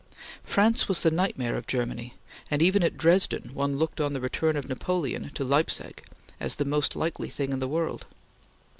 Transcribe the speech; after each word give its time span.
France 0.43 0.87
was 0.87 1.01
the 1.01 1.11
nightmare 1.11 1.55
of 1.55 1.67
Germany, 1.67 2.15
and 2.49 2.63
even 2.63 2.81
at 2.81 2.97
Dresden 2.97 3.51
one 3.53 3.77
looked 3.77 4.01
on 4.01 4.13
the 4.13 4.19
return 4.19 4.57
of 4.57 4.67
Napoleon 4.67 5.29
to 5.35 5.43
Leipsic 5.43 6.07
as 6.39 6.55
the 6.55 6.65
most 6.65 6.95
likely 6.95 7.29
thing 7.29 7.51
in 7.51 7.59
the 7.59 7.67
world. 7.67 8.07